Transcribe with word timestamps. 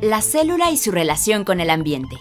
La 0.00 0.22
célula 0.22 0.70
y 0.70 0.76
su 0.76 0.92
relación 0.92 1.42
con 1.42 1.58
el 1.58 1.70
ambiente. 1.70 2.14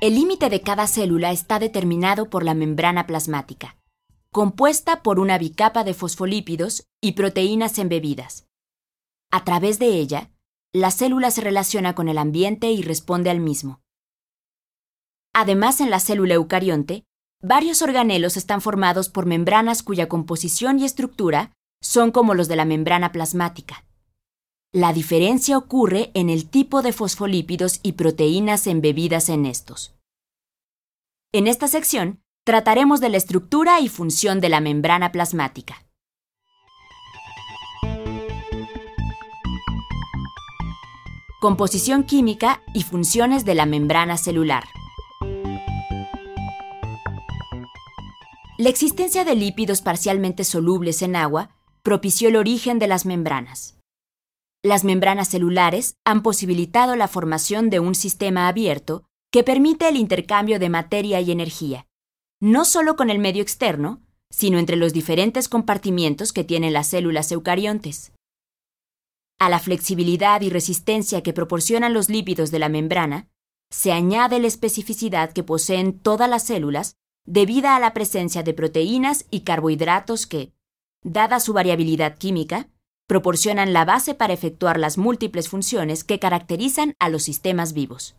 El 0.00 0.14
límite 0.14 0.48
de 0.48 0.62
cada 0.62 0.86
célula 0.86 1.30
está 1.30 1.58
determinado 1.58 2.30
por 2.30 2.44
la 2.44 2.54
membrana 2.54 3.06
plasmática, 3.06 3.76
compuesta 4.30 5.02
por 5.02 5.20
una 5.20 5.36
bicapa 5.36 5.84
de 5.84 5.92
fosfolípidos 5.92 6.88
y 7.02 7.12
proteínas 7.12 7.78
embebidas. 7.78 8.46
A 9.30 9.44
través 9.44 9.78
de 9.78 9.88
ella, 9.88 10.30
la 10.72 10.90
célula 10.90 11.30
se 11.30 11.42
relaciona 11.42 11.94
con 11.94 12.08
el 12.08 12.16
ambiente 12.16 12.70
y 12.70 12.80
responde 12.80 13.28
al 13.28 13.40
mismo. 13.40 13.82
Además, 15.34 15.82
en 15.82 15.90
la 15.90 16.00
célula 16.00 16.36
eucarionte, 16.36 17.04
varios 17.42 17.82
organelos 17.82 18.38
están 18.38 18.62
formados 18.62 19.10
por 19.10 19.26
membranas 19.26 19.82
cuya 19.82 20.08
composición 20.08 20.78
y 20.78 20.86
estructura 20.86 21.53
son 21.84 22.12
como 22.12 22.34
los 22.34 22.48
de 22.48 22.56
la 22.56 22.64
membrana 22.64 23.12
plasmática. 23.12 23.84
La 24.72 24.92
diferencia 24.92 25.58
ocurre 25.58 26.10
en 26.14 26.30
el 26.30 26.48
tipo 26.48 26.80
de 26.80 26.92
fosfolípidos 26.92 27.78
y 27.82 27.92
proteínas 27.92 28.66
embebidas 28.66 29.28
en 29.28 29.44
estos. 29.44 29.94
En 31.32 31.46
esta 31.46 31.68
sección 31.68 32.22
trataremos 32.44 33.00
de 33.00 33.10
la 33.10 33.18
estructura 33.18 33.80
y 33.80 33.88
función 33.88 34.40
de 34.40 34.48
la 34.48 34.60
membrana 34.60 35.12
plasmática. 35.12 35.84
Composición 41.40 42.04
química 42.04 42.62
y 42.72 42.82
funciones 42.82 43.44
de 43.44 43.54
la 43.54 43.66
membrana 43.66 44.16
celular. 44.16 44.64
La 48.56 48.70
existencia 48.70 49.24
de 49.24 49.34
lípidos 49.34 49.82
parcialmente 49.82 50.44
solubles 50.44 51.02
en 51.02 51.16
agua 51.16 51.50
propició 51.84 52.30
el 52.30 52.36
origen 52.36 52.78
de 52.78 52.86
las 52.86 53.04
membranas. 53.04 53.76
Las 54.62 54.84
membranas 54.84 55.28
celulares 55.28 55.98
han 56.04 56.22
posibilitado 56.22 56.96
la 56.96 57.08
formación 57.08 57.68
de 57.68 57.78
un 57.78 57.94
sistema 57.94 58.48
abierto 58.48 59.04
que 59.30 59.44
permite 59.44 59.88
el 59.88 59.96
intercambio 59.96 60.58
de 60.58 60.70
materia 60.70 61.20
y 61.20 61.30
energía, 61.30 61.86
no 62.40 62.64
solo 62.64 62.96
con 62.96 63.10
el 63.10 63.18
medio 63.18 63.42
externo, 63.42 64.00
sino 64.30 64.58
entre 64.58 64.76
los 64.76 64.94
diferentes 64.94 65.46
compartimientos 65.48 66.32
que 66.32 66.42
tienen 66.42 66.72
las 66.72 66.86
células 66.88 67.30
eucariontes. 67.30 68.12
A 69.38 69.50
la 69.50 69.58
flexibilidad 69.58 70.40
y 70.40 70.48
resistencia 70.48 71.22
que 71.22 71.34
proporcionan 71.34 71.92
los 71.92 72.08
lípidos 72.08 72.50
de 72.50 72.60
la 72.60 72.70
membrana, 72.70 73.28
se 73.70 73.92
añade 73.92 74.38
la 74.38 74.46
especificidad 74.46 75.34
que 75.34 75.42
poseen 75.42 75.98
todas 75.98 76.30
las 76.30 76.44
células 76.44 76.96
debida 77.26 77.76
a 77.76 77.80
la 77.80 77.92
presencia 77.92 78.42
de 78.42 78.54
proteínas 78.54 79.26
y 79.30 79.40
carbohidratos 79.40 80.26
que, 80.26 80.54
dada 81.04 81.38
su 81.38 81.52
variabilidad 81.52 82.18
química, 82.18 82.68
proporcionan 83.06 83.72
la 83.72 83.84
base 83.84 84.14
para 84.14 84.32
efectuar 84.32 84.78
las 84.78 84.98
múltiples 84.98 85.48
funciones 85.48 86.02
que 86.02 86.18
caracterizan 86.18 86.94
a 86.98 87.08
los 87.10 87.22
sistemas 87.22 87.74
vivos. 87.74 88.16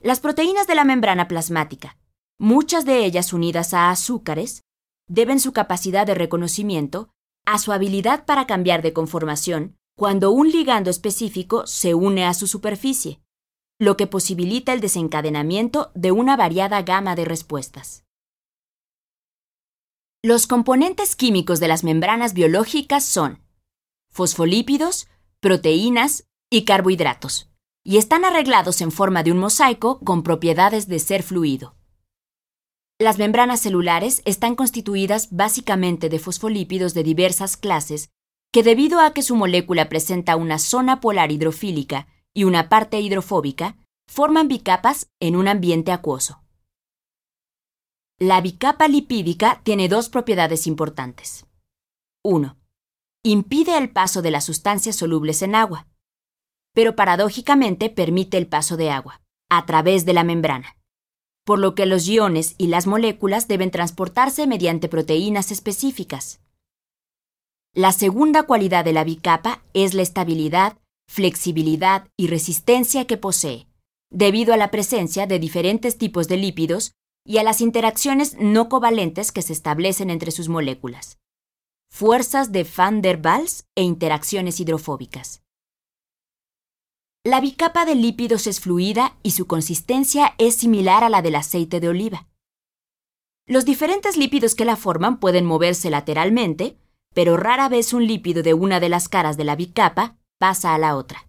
Las 0.00 0.20
proteínas 0.20 0.66
de 0.66 0.74
la 0.74 0.84
membrana 0.84 1.28
plasmática, 1.28 1.96
muchas 2.38 2.84
de 2.84 3.04
ellas 3.04 3.32
unidas 3.32 3.72
a 3.72 3.90
azúcares, 3.90 4.62
deben 5.08 5.40
su 5.40 5.52
capacidad 5.52 6.06
de 6.06 6.14
reconocimiento 6.14 7.10
a 7.46 7.58
su 7.58 7.72
habilidad 7.72 8.24
para 8.24 8.46
cambiar 8.46 8.82
de 8.82 8.92
conformación 8.92 9.76
cuando 9.96 10.30
un 10.30 10.50
ligando 10.50 10.90
específico 10.90 11.66
se 11.66 11.94
une 11.94 12.24
a 12.24 12.34
su 12.34 12.46
superficie, 12.46 13.20
lo 13.78 13.96
que 13.96 14.06
posibilita 14.06 14.72
el 14.72 14.80
desencadenamiento 14.80 15.90
de 15.94 16.12
una 16.12 16.36
variada 16.36 16.82
gama 16.82 17.14
de 17.14 17.24
respuestas. 17.24 18.04
Los 20.24 20.46
componentes 20.46 21.16
químicos 21.16 21.58
de 21.58 21.66
las 21.66 21.82
membranas 21.82 22.32
biológicas 22.32 23.04
son 23.04 23.42
fosfolípidos, 24.12 25.08
proteínas 25.40 26.28
y 26.48 26.64
carbohidratos, 26.64 27.50
y 27.82 27.96
están 27.96 28.24
arreglados 28.24 28.82
en 28.82 28.92
forma 28.92 29.24
de 29.24 29.32
un 29.32 29.38
mosaico 29.38 29.98
con 29.98 30.22
propiedades 30.22 30.86
de 30.86 31.00
ser 31.00 31.24
fluido. 31.24 31.74
Las 33.00 33.18
membranas 33.18 33.58
celulares 33.62 34.22
están 34.24 34.54
constituidas 34.54 35.26
básicamente 35.32 36.08
de 36.08 36.20
fosfolípidos 36.20 36.94
de 36.94 37.02
diversas 37.02 37.56
clases 37.56 38.10
que 38.52 38.62
debido 38.62 39.00
a 39.00 39.14
que 39.14 39.22
su 39.22 39.34
molécula 39.34 39.88
presenta 39.88 40.36
una 40.36 40.60
zona 40.60 41.00
polar 41.00 41.32
hidrofílica 41.32 42.06
y 42.32 42.44
una 42.44 42.68
parte 42.68 43.00
hidrofóbica, 43.00 43.76
forman 44.06 44.46
bicapas 44.46 45.10
en 45.18 45.34
un 45.34 45.48
ambiente 45.48 45.90
acuoso. 45.90 46.41
La 48.24 48.40
bicapa 48.40 48.86
lipídica 48.86 49.60
tiene 49.64 49.88
dos 49.88 50.08
propiedades 50.08 50.68
importantes. 50.68 51.44
1. 52.22 52.56
Impide 53.24 53.76
el 53.76 53.90
paso 53.90 54.22
de 54.22 54.30
las 54.30 54.44
sustancias 54.44 54.94
solubles 54.94 55.42
en 55.42 55.56
agua, 55.56 55.88
pero 56.72 56.94
paradójicamente 56.94 57.90
permite 57.90 58.38
el 58.38 58.46
paso 58.46 58.76
de 58.76 58.92
agua, 58.92 59.22
a 59.50 59.66
través 59.66 60.04
de 60.04 60.12
la 60.12 60.22
membrana, 60.22 60.76
por 61.44 61.58
lo 61.58 61.74
que 61.74 61.84
los 61.84 62.06
iones 62.06 62.54
y 62.58 62.68
las 62.68 62.86
moléculas 62.86 63.48
deben 63.48 63.72
transportarse 63.72 64.46
mediante 64.46 64.88
proteínas 64.88 65.50
específicas. 65.50 66.40
La 67.74 67.90
segunda 67.90 68.44
cualidad 68.44 68.84
de 68.84 68.92
la 68.92 69.02
bicapa 69.02 69.64
es 69.74 69.94
la 69.94 70.02
estabilidad, 70.02 70.78
flexibilidad 71.08 72.06
y 72.16 72.28
resistencia 72.28 73.04
que 73.04 73.16
posee, 73.16 73.66
debido 74.10 74.54
a 74.54 74.56
la 74.56 74.70
presencia 74.70 75.26
de 75.26 75.40
diferentes 75.40 75.98
tipos 75.98 76.28
de 76.28 76.36
lípidos 76.36 76.94
y 77.24 77.38
a 77.38 77.42
las 77.42 77.60
interacciones 77.60 78.36
no 78.38 78.68
covalentes 78.68 79.32
que 79.32 79.42
se 79.42 79.52
establecen 79.52 80.10
entre 80.10 80.30
sus 80.30 80.48
moléculas, 80.48 81.18
fuerzas 81.90 82.52
de 82.52 82.66
Van 82.76 83.02
der 83.02 83.20
Waals 83.22 83.66
e 83.74 83.82
interacciones 83.82 84.60
hidrofóbicas. 84.60 85.42
La 87.24 87.40
bicapa 87.40 87.84
de 87.84 87.94
lípidos 87.94 88.48
es 88.48 88.58
fluida 88.58 89.16
y 89.22 89.30
su 89.32 89.46
consistencia 89.46 90.34
es 90.38 90.56
similar 90.56 91.04
a 91.04 91.08
la 91.08 91.22
del 91.22 91.36
aceite 91.36 91.78
de 91.78 91.88
oliva. 91.88 92.26
Los 93.46 93.64
diferentes 93.64 94.16
lípidos 94.16 94.54
que 94.54 94.64
la 94.64 94.76
forman 94.76 95.20
pueden 95.20 95.44
moverse 95.44 95.90
lateralmente, 95.90 96.76
pero 97.14 97.36
rara 97.36 97.68
vez 97.68 97.92
un 97.92 98.06
lípido 98.06 98.42
de 98.42 98.54
una 98.54 98.80
de 98.80 98.88
las 98.88 99.08
caras 99.08 99.36
de 99.36 99.44
la 99.44 99.54
bicapa 99.54 100.16
pasa 100.38 100.74
a 100.74 100.78
la 100.78 100.96
otra. 100.96 101.28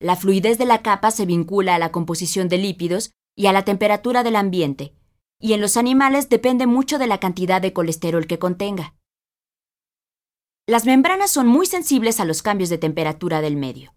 La 0.00 0.16
fluidez 0.16 0.58
de 0.58 0.66
la 0.66 0.82
capa 0.82 1.10
se 1.10 1.24
vincula 1.24 1.74
a 1.74 1.78
la 1.78 1.90
composición 1.90 2.48
de 2.48 2.58
lípidos 2.58 3.12
y 3.36 3.46
a 3.46 3.52
la 3.52 3.64
temperatura 3.64 4.22
del 4.22 4.36
ambiente, 4.36 4.94
y 5.40 5.52
en 5.52 5.60
los 5.60 5.76
animales 5.76 6.28
depende 6.28 6.66
mucho 6.66 6.98
de 6.98 7.06
la 7.06 7.18
cantidad 7.18 7.60
de 7.60 7.72
colesterol 7.72 8.26
que 8.26 8.38
contenga. 8.38 8.94
Las 10.66 10.86
membranas 10.86 11.30
son 11.30 11.46
muy 11.46 11.66
sensibles 11.66 12.20
a 12.20 12.24
los 12.24 12.40
cambios 12.40 12.70
de 12.70 12.78
temperatura 12.78 13.42
del 13.42 13.56
medio. 13.56 13.94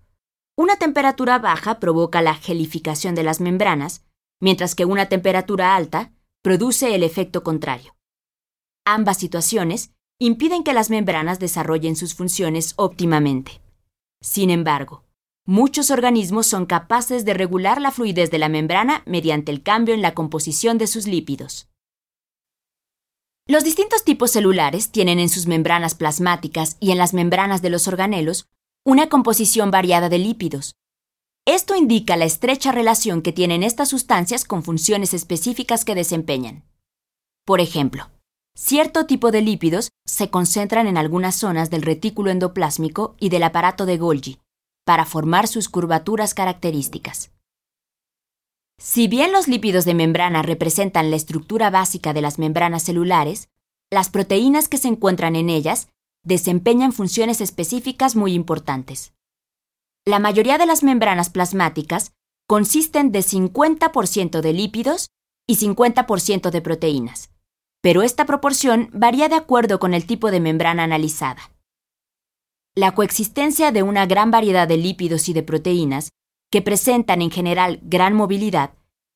Una 0.57 0.75
temperatura 0.75 1.39
baja 1.39 1.79
provoca 1.79 2.21
la 2.21 2.35
gelificación 2.35 3.15
de 3.15 3.23
las 3.23 3.39
membranas, 3.39 4.03
mientras 4.41 4.75
que 4.75 4.85
una 4.85 5.07
temperatura 5.07 5.75
alta 5.75 6.13
produce 6.41 6.93
el 6.95 7.03
efecto 7.03 7.43
contrario. 7.43 7.95
Ambas 8.85 9.17
situaciones 9.17 9.91
impiden 10.19 10.63
que 10.63 10.73
las 10.73 10.89
membranas 10.89 11.39
desarrollen 11.39 11.95
sus 11.95 12.15
funciones 12.15 12.73
óptimamente. 12.77 13.61
Sin 14.19 14.49
embargo, 14.49 15.03
Muchos 15.49 15.91
organismos 15.91 16.45
son 16.45 16.65
capaces 16.65 17.23
de 17.23 17.33
regular 17.33 17.79
la 17.79 17.91
fluidez 17.91 18.29
de 18.29 18.37
la 18.37 18.49
membrana 18.49 19.01
mediante 19.05 19.49
el 19.49 19.63
cambio 19.63 19.95
en 19.95 20.01
la 20.01 20.13
composición 20.13 20.77
de 20.77 20.87
sus 20.87 21.07
lípidos. 21.07 21.69
Los 23.47 23.63
distintos 23.63 24.03
tipos 24.03 24.29
celulares 24.29 24.91
tienen 24.91 25.19
en 25.19 25.29
sus 25.29 25.47
membranas 25.47 25.95
plasmáticas 25.95 26.75
y 26.81 26.91
en 26.91 26.97
las 26.97 27.13
membranas 27.13 27.61
de 27.61 27.69
los 27.69 27.87
organelos 27.87 28.45
una 28.85 29.07
composición 29.07 29.71
variada 29.71 30.09
de 30.09 30.17
lípidos. 30.17 30.75
Esto 31.45 31.77
indica 31.77 32.17
la 32.17 32.25
estrecha 32.25 32.73
relación 32.73 33.21
que 33.21 33.31
tienen 33.31 33.63
estas 33.63 33.87
sustancias 33.87 34.43
con 34.43 34.63
funciones 34.63 35.13
específicas 35.13 35.85
que 35.85 35.95
desempeñan. 35.95 36.65
Por 37.45 37.61
ejemplo, 37.61 38.09
cierto 38.53 39.05
tipo 39.05 39.31
de 39.31 39.41
lípidos 39.41 39.91
se 40.05 40.29
concentran 40.29 40.88
en 40.88 40.97
algunas 40.97 41.35
zonas 41.35 41.69
del 41.69 41.83
retículo 41.83 42.31
endoplásmico 42.31 43.15
y 43.17 43.29
del 43.29 43.43
aparato 43.43 43.85
de 43.85 43.95
Golgi, 43.95 44.39
para 44.88 45.04
formar 45.04 45.50
sus 45.50 45.68
curvaturas 45.68 46.34
características. 46.34 47.31
Si 48.80 49.10
bien 49.10 49.34
los 49.34 49.50
lípidos 49.50 49.84
de 49.84 49.94
membrana 49.94 50.44
representan 50.44 51.12
la 51.12 51.18
estructura 51.18 51.69
básica 51.69 52.13
de 52.13 52.22
las 52.22 52.39
membranas 52.39 52.84
celulares, 52.84 53.50
las 53.92 54.10
proteínas 54.10 54.69
que 54.69 54.78
se 54.78 54.88
encuentran 54.88 55.36
en 55.36 55.50
ellas 55.50 55.89
desempeñan 56.24 56.94
funciones 56.94 57.42
específicas 57.42 58.16
muy 58.16 58.34
importantes. 58.34 59.12
La 60.06 60.19
mayoría 60.19 60.57
de 60.57 60.66
las 60.66 60.84
membranas 60.84 61.30
plasmáticas 61.30 62.13
consisten 62.48 63.12
de 63.12 63.19
50% 63.19 64.39
de 64.39 64.54
lípidos 64.54 65.10
y 65.45 65.57
50% 65.57 66.50
de 66.50 66.62
proteínas, 66.62 67.30
pero 67.81 68.04
esta 68.04 68.25
proporción 68.25 68.89
varía 68.94 69.28
de 69.28 69.36
acuerdo 69.36 69.80
con 69.80 69.94
el 69.94 70.06
tipo 70.06 70.31
de 70.31 70.39
membrana 70.39 70.86
analizada 70.86 71.56
la 72.77 72.94
coexistencia 72.94 73.71
de 73.71 73.81
una 73.81 74.06
gran 74.06 74.29
variedad 74.29 74.68
de 74.68 74.77
lípidos 74.77 75.29
y 75.29 75.33
de 75.33 75.41
proteínas, 75.41 76.12
que 76.51 76.62
presentan 76.62 77.24
en 77.24 77.31
general 77.31 77.79
gran 77.81 78.13
movilidad, 78.13 78.75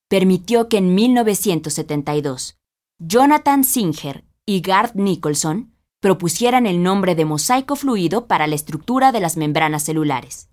permitió 0.09 0.67
que 0.67 0.77
en 0.77 0.95
1972 0.95 2.57
Jonathan 2.97 3.63
Singer 3.63 4.25
y 4.47 4.61
Garth 4.61 4.95
Nicholson 4.95 5.75
propusieran 5.99 6.65
el 6.65 6.81
nombre 6.81 7.13
de 7.13 7.25
mosaico 7.25 7.75
fluido 7.75 8.25
para 8.25 8.47
la 8.47 8.55
estructura 8.55 9.11
de 9.11 9.19
las 9.19 9.37
membranas 9.37 9.83
celulares. 9.83 10.49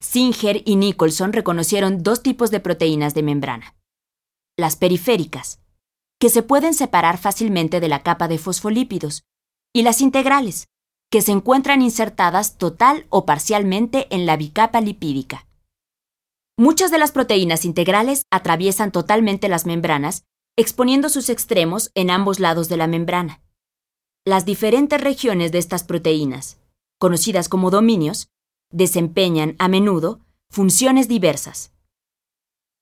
Singer 0.00 0.62
y 0.64 0.76
Nicholson 0.76 1.34
reconocieron 1.34 2.02
dos 2.02 2.22
tipos 2.22 2.50
de 2.50 2.60
proteínas 2.60 3.12
de 3.12 3.22
membrana. 3.22 3.76
Las 4.56 4.76
periféricas, 4.76 5.60
que 6.18 6.30
se 6.30 6.42
pueden 6.42 6.72
separar 6.72 7.18
fácilmente 7.18 7.80
de 7.80 7.88
la 7.88 8.02
capa 8.02 8.28
de 8.28 8.38
fosfolípidos, 8.38 9.24
y 9.74 9.82
las 9.82 10.00
integrales, 10.00 10.68
que 11.10 11.22
se 11.22 11.32
encuentran 11.32 11.82
insertadas 11.82 12.58
total 12.58 13.06
o 13.08 13.24
parcialmente 13.24 14.06
en 14.14 14.26
la 14.26 14.36
bicapa 14.36 14.80
lipídica. 14.80 15.46
Muchas 16.58 16.90
de 16.90 16.98
las 16.98 17.12
proteínas 17.12 17.64
integrales 17.64 18.24
atraviesan 18.30 18.92
totalmente 18.92 19.48
las 19.48 19.64
membranas, 19.64 20.24
exponiendo 20.56 21.08
sus 21.08 21.30
extremos 21.30 21.90
en 21.94 22.10
ambos 22.10 22.40
lados 22.40 22.68
de 22.68 22.76
la 22.76 22.86
membrana. 22.86 23.40
Las 24.26 24.44
diferentes 24.44 25.00
regiones 25.00 25.52
de 25.52 25.58
estas 25.58 25.84
proteínas, 25.84 26.58
conocidas 26.98 27.48
como 27.48 27.70
dominios, 27.70 28.28
desempeñan 28.70 29.54
a 29.58 29.68
menudo 29.68 30.20
funciones 30.50 31.08
diversas. 31.08 31.72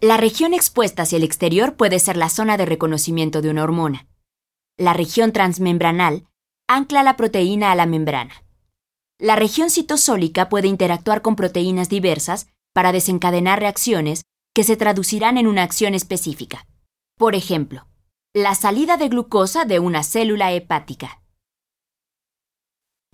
La 0.01 0.17
región 0.17 0.55
expuesta 0.55 1.03
hacia 1.03 1.17
el 1.17 1.25
exterior 1.25 1.77
puede 1.77 1.99
ser 2.01 2.17
la 2.17 2.29
zona 2.29 2.57
de 2.57 2.67
reconocimiento 2.67 3.43
de 3.43 3.51
una 3.51 3.63
hormona. 3.63 4.09
La 4.77 4.93
región 4.93 5.33
transmembranal 5.33 6.27
ancla 6.69 7.03
la 7.03 7.17
proteína 7.17 7.73
a 7.73 7.75
la 7.75 7.87
membrana. 7.87 8.45
La 9.19 9.37
región 9.37 9.71
citosólica 9.71 10.49
puede 10.49 10.69
interactuar 10.69 11.23
con 11.23 11.37
proteínas 11.37 11.89
diversas 11.89 12.49
para 12.75 12.93
desencadenar 12.93 13.61
reacciones 13.61 14.23
que 14.55 14.65
se 14.65 14.77
traducirán 14.77 15.39
en 15.39 15.47
una 15.47 15.63
acción 15.63 15.95
específica. 15.95 16.67
Por 17.17 17.35
ejemplo, 17.35 17.87
la 18.35 18.55
salida 18.55 18.99
de 18.99 19.09
glucosa 19.09 19.65
de 19.65 19.79
una 19.79 20.03
célula 20.03 20.53
hepática. 20.53 21.23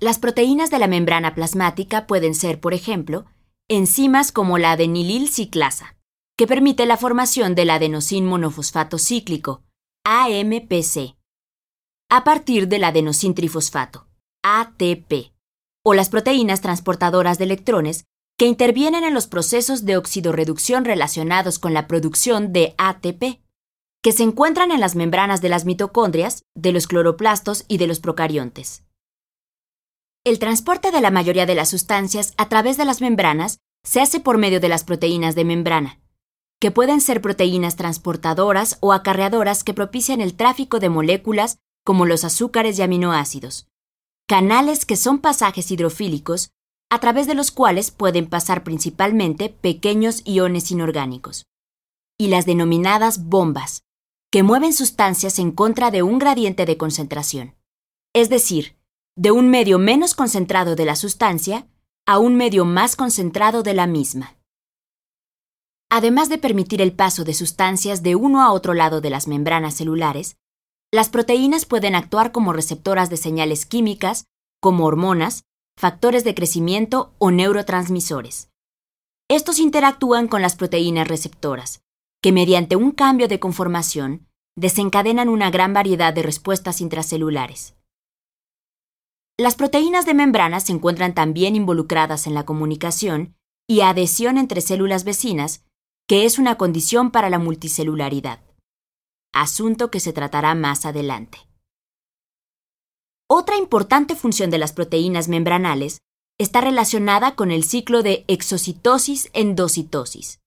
Las 0.00 0.19
proteínas 0.19 0.70
de 0.70 0.81
la 0.81 0.88
membrana 0.88 1.34
plasmática 1.37 2.08
pueden 2.08 2.34
ser, 2.34 2.58
por 2.58 2.75
ejemplo, 2.75 3.26
enzimas 3.69 4.32
como 4.32 4.58
la 4.58 4.72
adenilil 4.72 5.28
ciclasa, 5.28 5.96
que 6.37 6.49
permite 6.49 6.87
la 6.87 6.96
formación 6.96 7.54
del 7.54 7.70
adenosín 7.70 8.26
monofosfato 8.26 8.99
cíclico, 8.99 9.62
AMPC, 10.04 11.16
a 12.14 12.25
partir 12.25 12.69
del 12.69 12.85
adenosín 12.85 13.35
trifosfato, 13.35 14.06
ATP, 14.43 15.32
o 15.82 15.94
las 15.94 16.11
proteínas 16.11 16.61
transportadoras 16.61 17.38
de 17.38 17.44
electrones 17.44 18.05
que 18.37 18.44
intervienen 18.44 19.03
en 19.03 19.14
los 19.14 19.26
procesos 19.26 19.87
de 19.87 19.97
oxidorreducción 19.97 20.85
relacionados 20.85 21.59
con 21.59 21.73
la 21.73 21.87
producción 21.87 22.53
de 22.53 22.75
ATP, 22.76 23.41
que 24.03 24.12
se 24.12 24.25
encuentran 24.25 24.73
en 24.73 24.81
las 24.81 24.94
membranas 24.94 25.41
de 25.41 25.49
las 25.49 25.64
mitocondrias, 25.64 26.43
de 26.55 26.73
los 26.73 26.87
cloroplastos 26.87 27.64
y 27.67 27.79
de 27.79 27.87
los 27.87 27.99
procariontes. 27.99 28.85
El 30.23 30.38
transporte 30.38 30.91
de 30.91 31.00
la 31.00 31.11
mayoría 31.11 31.47
de 31.47 31.55
las 31.55 31.70
sustancias 31.70 32.35
a 32.37 32.50
través 32.50 32.76
de 32.76 32.85
las 32.85 33.00
membranas 33.00 33.56
se 33.85 34.03
hace 34.03 34.20
por 34.20 34.37
medio 34.37 34.61
de 34.61 34.69
las 34.69 34.85
proteínas 34.85 35.35
de 35.35 35.47
membrana, 35.47 35.99
que 36.61 36.70
pueden 36.70 37.00
ser 37.00 37.23
proteínas 37.23 37.76
transportadoras 37.76 38.76
o 38.81 38.93
acarreadoras 38.93 39.64
que 39.64 39.73
propician 39.73 40.20
el 40.20 40.35
tráfico 40.35 40.79
de 40.79 40.91
moléculas 40.91 41.56
como 41.84 42.06
los 42.06 42.25
azúcares 42.25 42.79
y 42.79 42.82
aminoácidos, 42.82 43.69
canales 44.26 44.87
que 44.87 44.96
son 44.96 45.19
pasajes 45.19 45.70
hidrofílicos 45.70 46.50
a 46.90 47.00
través 47.00 47.26
de 47.26 47.34
los 47.34 47.50
cuales 47.50 47.90
pueden 47.90 48.29
pasar 48.29 48.64
principalmente 48.64 49.49
pequeños 49.49 50.23
iones 50.25 50.70
inorgánicos, 50.70 51.46
y 52.19 52.29
las 52.29 52.46
denominadas 52.46 53.25
bombas, 53.25 53.82
que 54.31 54.43
mueven 54.43 54.73
sustancias 54.73 55.38
en 55.38 55.52
contra 55.52 55.90
de 55.90 56.02
un 56.02 56.19
gradiente 56.19 56.67
de 56.67 56.76
concentración, 56.76 57.55
es 58.14 58.28
decir, 58.28 58.76
de 59.17 59.31
un 59.31 59.50
medio 59.50 59.78
menos 59.78 60.14
concentrado 60.14 60.75
de 60.76 60.85
la 60.85 60.96
sustancia 60.96 61.67
a 62.06 62.19
un 62.19 62.37
medio 62.37 62.64
más 62.64 62.96
concentrado 62.96 63.62
de 63.62 63.75
la 63.75 63.87
misma. 63.87 64.37
Además 65.90 66.28
de 66.28 66.38
permitir 66.38 66.81
el 66.81 66.93
paso 66.93 67.25
de 67.25 67.35
sustancias 67.35 68.02
de 68.02 68.17
uno 68.17 68.43
a 68.43 68.52
otro 68.52 68.73
lado 68.73 69.00
de 69.00 69.11
las 69.11 69.28
membranas 69.28 69.75
celulares, 69.75 70.37
las 70.93 71.09
proteínas 71.09 71.65
pueden 71.65 71.94
actuar 71.94 72.33
como 72.33 72.53
receptoras 72.53 73.09
de 73.09 73.17
señales 73.17 73.65
químicas, 73.65 74.27
como 74.61 74.85
hormonas, 74.85 75.44
factores 75.77 76.23
de 76.23 76.35
crecimiento 76.35 77.15
o 77.19 77.31
neurotransmisores. 77.31 78.50
Estos 79.29 79.59
interactúan 79.59 80.29
con 80.29 80.43
las 80.43 80.55
proteínas 80.55 81.09
receptoras, 81.09 81.81
que 82.23 82.31
mediante 82.31 82.77
un 82.77 82.91
cambio 82.93 83.27
de 83.27 83.41
conformación 83.41 84.29
desencadenan 84.55 85.31
una 85.31 85.50
gran 85.50 85.73
variedad 85.73 86.12
de 86.12 86.23
respuestas 86.23 86.83
intracelulares. 86.83 87.75
Las 89.38 89.55
proteínas 89.55 90.05
de 90.05 90.12
membrana 90.12 90.61
se 90.61 90.73
encuentran 90.73 91.15
también 91.15 91.56
involucradas 91.56 92.27
en 92.27 92.35
la 92.35 92.45
comunicación 92.45 93.35
y 93.67 93.81
adhesión 93.81 94.37
entre 94.37 94.61
células 94.61 95.05
vecinas, 95.05 95.65
que 96.06 96.27
es 96.27 96.38
una 96.38 96.59
condición 96.59 97.11
para 97.11 97.31
la 97.31 97.38
multicelularidad, 97.38 98.41
asunto 99.32 99.90
que 99.90 100.00
se 100.00 100.12
tratará 100.12 100.55
más 100.55 100.84
adelante. 100.84 101.38
Otra 103.29 103.56
importante 103.56 104.14
función 104.14 104.50
de 104.50 104.58
las 104.58 104.73
proteínas 104.73 105.29
membranales 105.29 105.99
está 106.38 106.61
relacionada 106.61 107.34
con 107.34 107.50
el 107.50 107.64
ciclo 107.64 108.02
de 108.02 108.25
exocitosis-endocitosis. 108.29 110.40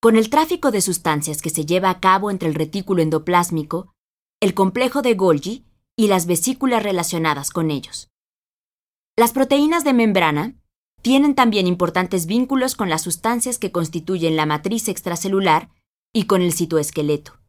Con 0.00 0.16
el 0.16 0.30
tráfico 0.30 0.70
de 0.70 0.80
sustancias 0.80 1.42
que 1.42 1.50
se 1.50 1.66
lleva 1.66 1.90
a 1.90 2.00
cabo 2.00 2.30
entre 2.30 2.48
el 2.48 2.54
retículo 2.54 3.02
endoplásmico, 3.02 3.92
el 4.40 4.54
complejo 4.54 5.02
de 5.02 5.14
Golgi 5.14 5.66
y 5.96 6.08
las 6.08 6.26
vesículas 6.26 6.82
relacionadas 6.82 7.50
con 7.50 7.70
ellos. 7.70 8.08
Las 9.16 9.32
proteínas 9.32 9.84
de 9.84 9.92
membrana 9.92 10.54
tienen 11.02 11.34
también 11.34 11.66
importantes 11.66 12.26
vínculos 12.26 12.76
con 12.76 12.88
las 12.88 13.02
sustancias 13.02 13.58
que 13.58 13.72
constituyen 13.72 14.36
la 14.36 14.46
matriz 14.46 14.88
extracelular 14.88 15.70
y 16.12 16.24
con 16.24 16.42
el 16.42 16.52
citoesqueleto. 16.52 17.43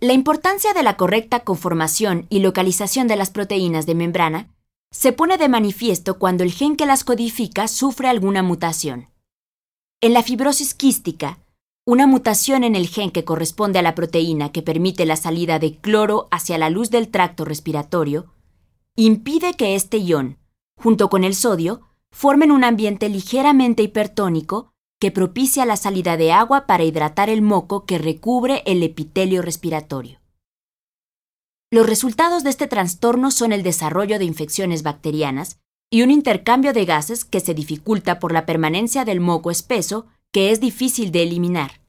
La 0.00 0.12
importancia 0.12 0.74
de 0.74 0.84
la 0.84 0.96
correcta 0.96 1.40
conformación 1.40 2.26
y 2.30 2.38
localización 2.38 3.08
de 3.08 3.16
las 3.16 3.30
proteínas 3.30 3.84
de 3.84 3.96
membrana 3.96 4.54
se 4.92 5.12
pone 5.12 5.38
de 5.38 5.48
manifiesto 5.48 6.20
cuando 6.20 6.44
el 6.44 6.52
gen 6.52 6.76
que 6.76 6.86
las 6.86 7.02
codifica 7.02 7.66
sufre 7.66 8.06
alguna 8.06 8.44
mutación. 8.44 9.08
En 10.00 10.12
la 10.12 10.22
fibrosis 10.22 10.72
quística, 10.72 11.40
una 11.84 12.06
mutación 12.06 12.62
en 12.62 12.76
el 12.76 12.86
gen 12.86 13.10
que 13.10 13.24
corresponde 13.24 13.80
a 13.80 13.82
la 13.82 13.96
proteína 13.96 14.52
que 14.52 14.62
permite 14.62 15.04
la 15.04 15.16
salida 15.16 15.58
de 15.58 15.78
cloro 15.78 16.28
hacia 16.30 16.58
la 16.58 16.70
luz 16.70 16.90
del 16.90 17.08
tracto 17.08 17.44
respiratorio, 17.44 18.32
impide 18.94 19.54
que 19.54 19.74
este 19.74 19.98
ion, 19.98 20.38
junto 20.76 21.10
con 21.10 21.24
el 21.24 21.34
sodio, 21.34 21.80
formen 22.12 22.52
un 22.52 22.62
ambiente 22.62 23.08
ligeramente 23.08 23.82
hipertónico 23.82 24.72
que 25.00 25.10
propicia 25.10 25.64
la 25.64 25.76
salida 25.76 26.16
de 26.16 26.32
agua 26.32 26.66
para 26.66 26.84
hidratar 26.84 27.30
el 27.30 27.42
moco 27.42 27.84
que 27.84 27.98
recubre 27.98 28.62
el 28.66 28.82
epitelio 28.82 29.42
respiratorio. 29.42 30.20
Los 31.70 31.86
resultados 31.86 32.44
de 32.44 32.50
este 32.50 32.66
trastorno 32.66 33.30
son 33.30 33.52
el 33.52 33.62
desarrollo 33.62 34.18
de 34.18 34.24
infecciones 34.24 34.82
bacterianas 34.82 35.60
y 35.90 36.02
un 36.02 36.10
intercambio 36.10 36.72
de 36.72 36.84
gases 36.84 37.24
que 37.24 37.40
se 37.40 37.54
dificulta 37.54 38.18
por 38.18 38.32
la 38.32 38.46
permanencia 38.46 39.04
del 39.04 39.20
moco 39.20 39.50
espeso 39.50 40.06
que 40.32 40.50
es 40.50 40.60
difícil 40.60 41.12
de 41.12 41.22
eliminar. 41.22 41.80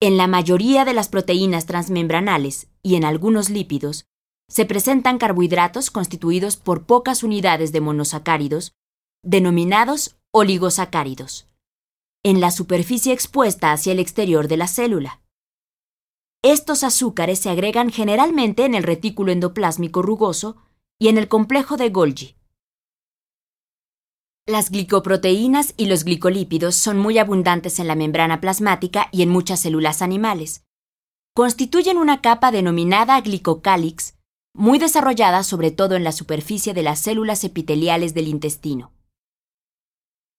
En 0.00 0.16
la 0.16 0.26
mayoría 0.26 0.84
de 0.84 0.94
las 0.94 1.08
proteínas 1.08 1.66
transmembranales 1.66 2.66
y 2.82 2.96
en 2.96 3.04
algunos 3.04 3.50
lípidos, 3.50 4.06
se 4.48 4.66
presentan 4.66 5.16
carbohidratos 5.16 5.90
constituidos 5.90 6.56
por 6.56 6.84
pocas 6.84 7.22
unidades 7.22 7.72
de 7.72 7.80
monosacáridos, 7.80 8.74
denominados 9.22 10.16
oligosacáridos, 10.34 11.46
en 12.22 12.40
la 12.40 12.50
superficie 12.50 13.12
expuesta 13.12 13.70
hacia 13.70 13.92
el 13.92 13.98
exterior 13.98 14.48
de 14.48 14.56
la 14.56 14.66
célula. 14.66 15.20
Estos 16.42 16.84
azúcares 16.84 17.38
se 17.38 17.50
agregan 17.50 17.90
generalmente 17.90 18.64
en 18.64 18.74
el 18.74 18.82
retículo 18.82 19.30
endoplásmico 19.30 20.00
rugoso 20.00 20.56
y 20.98 21.08
en 21.08 21.18
el 21.18 21.28
complejo 21.28 21.76
de 21.76 21.90
Golgi. 21.90 22.34
Las 24.46 24.70
glicoproteínas 24.70 25.74
y 25.76 25.86
los 25.86 26.02
glicolípidos 26.02 26.76
son 26.76 26.98
muy 26.98 27.18
abundantes 27.18 27.78
en 27.78 27.86
la 27.86 27.94
membrana 27.94 28.40
plasmática 28.40 29.08
y 29.12 29.22
en 29.22 29.28
muchas 29.28 29.60
células 29.60 30.00
animales. 30.00 30.64
Constituyen 31.34 31.98
una 31.98 32.22
capa 32.22 32.50
denominada 32.50 33.20
glicocálix, 33.20 34.14
muy 34.54 34.78
desarrollada 34.78 35.44
sobre 35.44 35.70
todo 35.70 35.94
en 35.94 36.04
la 36.04 36.12
superficie 36.12 36.72
de 36.72 36.82
las 36.82 37.00
células 37.00 37.44
epiteliales 37.44 38.14
del 38.14 38.28
intestino. 38.28 38.92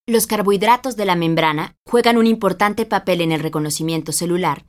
Los 0.06 0.28
carbohidratos 0.28 0.98
de 0.98 1.06
la 1.06 1.16
membrana 1.16 1.78
juegan 1.86 2.18
un 2.18 2.28
importante 2.28 2.86
papel 2.86 3.22
en 3.22 3.32
el 3.32 3.40
reconocimiento 3.40 4.12
celular, 4.12 4.66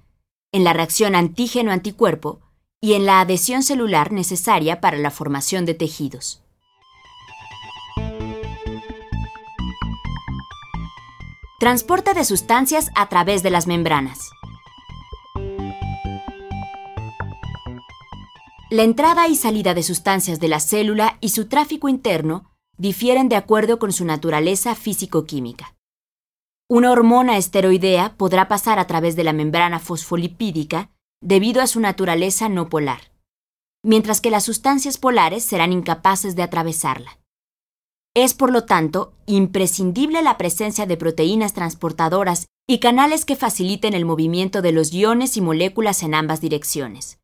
en 0.53 0.63
la 0.63 0.73
reacción 0.73 1.17
antígeno-anticuerpo 1.17 2.41
y 2.81 2.93
en 2.93 3.05
la 3.05 3.19
adhesión 3.19 3.65
celular 3.65 4.13
necesaria 4.13 4.81
para 4.81 4.97
la 4.97 5.11
formación 5.11 5.67
de 5.67 5.75
tejidos. 5.75 6.45
Transporte 11.59 12.15
de 12.15 12.25
sustancias 12.25 12.91
a 12.95 13.09
través 13.09 13.43
de 13.43 13.51
las 13.51 13.67
membranas. 13.67 14.31
La 18.71 18.85
entrada 18.85 19.27
y 19.27 19.35
salida 19.35 19.75
de 19.75 19.83
sustancias 19.83 20.39
de 20.39 20.47
la 20.47 20.61
célula 20.61 21.19
y 21.21 21.31
su 21.31 21.49
tráfico 21.49 21.89
interno 21.89 22.54
difieren 22.77 23.29
de 23.29 23.37
acuerdo 23.37 23.79
con 23.79 23.93
su 23.93 24.05
naturaleza 24.05 24.75
físico-química. 24.75 25.75
Una 26.69 26.91
hormona 26.91 27.37
esteroidea 27.37 28.17
podrá 28.17 28.49
pasar 28.49 28.79
a 28.79 28.87
través 28.87 29.17
de 29.17 29.25
la 29.25 29.33
membrana 29.33 29.79
fosfolipídica 29.79 30.91
debido 31.21 31.61
a 31.63 31.67
su 31.67 31.81
naturaleza 31.81 32.49
no 32.49 32.69
polar, 32.69 33.13
mientras 33.83 34.21
que 34.21 34.31
las 34.31 34.45
sustancias 34.45 34.99
polares 34.99 35.45
serán 35.45 35.73
incapaces 35.73 36.37
de 36.37 36.43
atravesarla. 36.43 37.19
Es, 38.15 38.33
por 38.33 38.53
lo 38.53 38.65
tanto, 38.65 39.13
imprescindible 39.27 40.23
la 40.23 40.39
presencia 40.39 40.87
de 40.87 40.97
proteínas 40.97 41.53
transportadoras 41.53 42.47
y 42.67 42.79
canales 42.79 43.25
que 43.25 43.37
faciliten 43.37 43.93
el 43.93 44.05
movimiento 44.05 44.63
de 44.63 44.73
los 44.73 44.93
iones 44.93 45.37
y 45.37 45.41
moléculas 45.41 46.03
en 46.03 46.15
ambas 46.15 46.41
direcciones. 46.41 47.19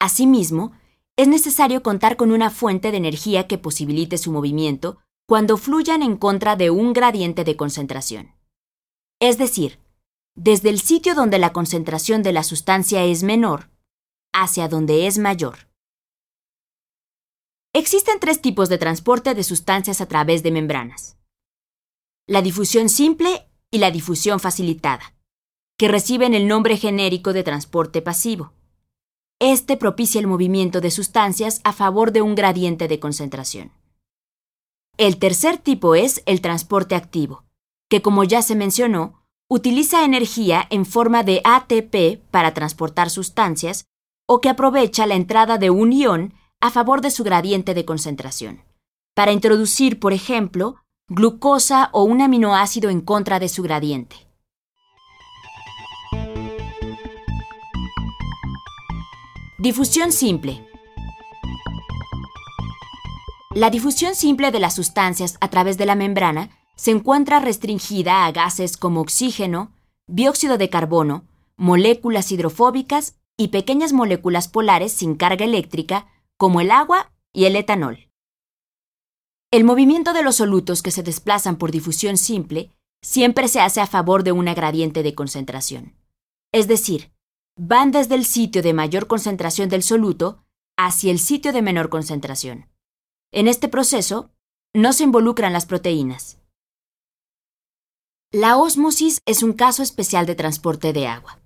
Asimismo, 0.00 0.72
es 1.16 1.28
necesario 1.28 1.82
contar 1.82 2.16
con 2.16 2.32
una 2.32 2.50
fuente 2.50 2.90
de 2.90 2.96
energía 2.96 3.46
que 3.46 3.58
posibilite 3.58 4.18
su 4.18 4.32
movimiento 4.32 4.98
cuando 5.26 5.56
fluyan 5.56 6.02
en 6.02 6.16
contra 6.16 6.56
de 6.56 6.70
un 6.70 6.92
gradiente 6.92 7.44
de 7.44 7.56
concentración. 7.56 8.34
Es 9.20 9.38
decir, 9.38 9.78
desde 10.34 10.70
el 10.70 10.80
sitio 10.80 11.14
donde 11.14 11.38
la 11.38 11.52
concentración 11.52 12.22
de 12.22 12.32
la 12.32 12.42
sustancia 12.42 13.04
es 13.04 13.22
menor 13.22 13.70
hacia 14.32 14.68
donde 14.68 15.06
es 15.06 15.18
mayor. 15.18 15.68
Existen 17.72 18.18
tres 18.20 18.42
tipos 18.42 18.68
de 18.68 18.78
transporte 18.78 19.34
de 19.34 19.44
sustancias 19.44 20.00
a 20.00 20.06
través 20.06 20.42
de 20.42 20.50
membranas. 20.50 21.16
La 22.26 22.42
difusión 22.42 22.88
simple 22.88 23.48
y 23.70 23.78
la 23.78 23.90
difusión 23.90 24.40
facilitada, 24.40 25.14
que 25.78 25.88
reciben 25.88 26.34
el 26.34 26.48
nombre 26.48 26.76
genérico 26.76 27.32
de 27.32 27.42
transporte 27.42 28.02
pasivo. 28.02 28.52
Este 29.40 29.76
propicia 29.76 30.20
el 30.20 30.28
movimiento 30.28 30.80
de 30.80 30.90
sustancias 30.90 31.60
a 31.64 31.72
favor 31.72 32.12
de 32.12 32.22
un 32.22 32.34
gradiente 32.34 32.86
de 32.86 33.00
concentración. 33.00 33.72
El 34.96 35.18
tercer 35.18 35.58
tipo 35.58 35.96
es 35.96 36.22
el 36.26 36.40
transporte 36.40 36.94
activo, 36.94 37.44
que 37.90 38.00
como 38.00 38.22
ya 38.22 38.42
se 38.42 38.54
mencionó, 38.54 39.24
utiliza 39.48 40.04
energía 40.04 40.66
en 40.70 40.86
forma 40.86 41.24
de 41.24 41.40
ATP 41.44 42.22
para 42.30 42.54
transportar 42.54 43.10
sustancias 43.10 43.86
o 44.28 44.40
que 44.40 44.48
aprovecha 44.48 45.04
la 45.06 45.16
entrada 45.16 45.58
de 45.58 45.70
un 45.70 45.92
ion 45.92 46.34
a 46.60 46.70
favor 46.70 47.00
de 47.00 47.10
su 47.10 47.24
gradiente 47.24 47.74
de 47.74 47.84
concentración, 47.84 48.62
para 49.14 49.32
introducir, 49.32 49.98
por 49.98 50.12
ejemplo, 50.12 50.76
glucosa 51.08 51.90
o 51.92 52.04
un 52.04 52.22
aminoácido 52.22 52.88
en 52.88 53.00
contra 53.00 53.40
de 53.40 53.48
su 53.48 53.62
gradiente. 53.64 54.23
Difusión 59.64 60.12
simple. 60.12 60.62
La 63.54 63.70
difusión 63.70 64.14
simple 64.14 64.50
de 64.50 64.60
las 64.60 64.74
sustancias 64.74 65.38
a 65.40 65.48
través 65.48 65.78
de 65.78 65.86
la 65.86 65.94
membrana 65.94 66.50
se 66.76 66.90
encuentra 66.90 67.40
restringida 67.40 68.26
a 68.26 68.32
gases 68.32 68.76
como 68.76 69.00
oxígeno, 69.00 69.72
dióxido 70.06 70.58
de 70.58 70.68
carbono, 70.68 71.24
moléculas 71.56 72.30
hidrofóbicas 72.30 73.16
y 73.38 73.48
pequeñas 73.48 73.94
moléculas 73.94 74.48
polares 74.48 74.92
sin 74.92 75.14
carga 75.14 75.46
eléctrica 75.46 76.08
como 76.36 76.60
el 76.60 76.70
agua 76.70 77.10
y 77.32 77.46
el 77.46 77.56
etanol. 77.56 78.10
El 79.50 79.64
movimiento 79.64 80.12
de 80.12 80.24
los 80.24 80.36
solutos 80.36 80.82
que 80.82 80.90
se 80.90 81.02
desplazan 81.02 81.56
por 81.56 81.70
difusión 81.70 82.18
simple 82.18 82.70
siempre 83.00 83.48
se 83.48 83.62
hace 83.62 83.80
a 83.80 83.86
favor 83.86 84.24
de 84.24 84.32
una 84.32 84.52
gradiente 84.52 85.02
de 85.02 85.14
concentración. 85.14 85.94
Es 86.52 86.68
decir, 86.68 87.13
van 87.56 87.92
desde 87.92 88.14
el 88.14 88.24
sitio 88.24 88.62
de 88.62 88.72
mayor 88.72 89.06
concentración 89.06 89.68
del 89.68 89.82
soluto 89.82 90.44
hacia 90.76 91.10
el 91.10 91.18
sitio 91.18 91.52
de 91.52 91.62
menor 91.62 91.88
concentración. 91.88 92.68
En 93.32 93.48
este 93.48 93.68
proceso, 93.68 94.30
no 94.74 94.92
se 94.92 95.04
involucran 95.04 95.52
las 95.52 95.66
proteínas. 95.66 96.38
La 98.32 98.56
ósmosis 98.56 99.20
es 99.26 99.44
un 99.44 99.52
caso 99.52 99.82
especial 99.84 100.26
de 100.26 100.34
transporte 100.34 100.92
de 100.92 101.06
agua. 101.06 101.40